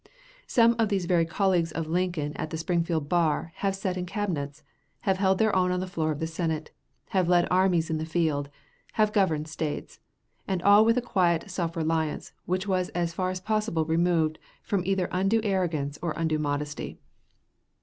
Some 0.47 0.75
of 0.79 0.89
these 0.89 1.05
very 1.05 1.27
colleagues 1.27 1.71
of 1.71 1.85
Lincoln 1.85 2.33
at 2.35 2.49
the 2.49 2.57
Springfield 2.57 3.07
bar 3.07 3.51
have 3.57 3.75
sat 3.75 3.97
in 3.97 4.07
Cabinets, 4.07 4.63
have 5.01 5.17
held 5.17 5.37
their 5.37 5.55
own 5.55 5.69
on 5.71 5.79
the 5.79 5.85
floor 5.85 6.09
of 6.11 6.17
the 6.19 6.25
Senate, 6.25 6.71
have 7.09 7.29
led 7.29 7.47
armies 7.51 7.91
in 7.91 7.99
the 7.99 8.05
field, 8.07 8.49
have 8.93 9.13
governed 9.13 9.47
States, 9.47 9.99
and 10.47 10.59
all 10.63 10.83
with 10.83 10.97
a 10.97 11.03
quiet 11.03 11.51
self 11.51 11.77
reliance 11.77 12.33
which 12.47 12.67
was 12.67 12.89
as 12.97 13.13
far 13.13 13.29
as 13.29 13.39
possible 13.41 13.85
removed 13.85 14.39
from 14.63 14.81
either 14.87 15.07
undue 15.11 15.41
arrogance 15.43 15.99
or 16.01 16.15
undue 16.17 16.39
modesty. 16.39 16.97